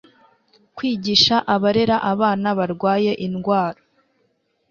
[0.75, 3.79] kwigisha abarera abana barwaye indwara